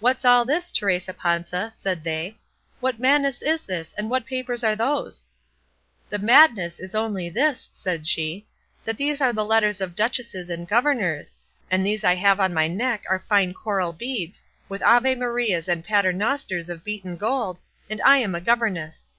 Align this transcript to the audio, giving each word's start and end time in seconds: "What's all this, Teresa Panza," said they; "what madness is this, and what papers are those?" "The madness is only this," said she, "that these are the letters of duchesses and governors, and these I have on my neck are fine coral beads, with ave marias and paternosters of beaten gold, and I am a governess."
"What's 0.00 0.24
all 0.24 0.44
this, 0.44 0.72
Teresa 0.72 1.14
Panza," 1.14 1.70
said 1.70 2.02
they; 2.02 2.38
"what 2.80 2.98
madness 2.98 3.40
is 3.40 3.66
this, 3.66 3.92
and 3.92 4.10
what 4.10 4.26
papers 4.26 4.64
are 4.64 4.74
those?" 4.74 5.26
"The 6.08 6.18
madness 6.18 6.80
is 6.80 6.92
only 6.92 7.28
this," 7.30 7.70
said 7.72 8.04
she, 8.08 8.48
"that 8.84 8.96
these 8.96 9.20
are 9.20 9.32
the 9.32 9.44
letters 9.44 9.80
of 9.80 9.94
duchesses 9.94 10.50
and 10.50 10.66
governors, 10.66 11.36
and 11.70 11.86
these 11.86 12.02
I 12.02 12.16
have 12.16 12.40
on 12.40 12.52
my 12.52 12.66
neck 12.66 13.04
are 13.08 13.20
fine 13.28 13.54
coral 13.54 13.92
beads, 13.92 14.42
with 14.68 14.82
ave 14.82 15.14
marias 15.14 15.68
and 15.68 15.86
paternosters 15.86 16.68
of 16.68 16.82
beaten 16.82 17.16
gold, 17.16 17.60
and 17.88 18.02
I 18.02 18.16
am 18.18 18.34
a 18.34 18.40
governess." 18.40 19.10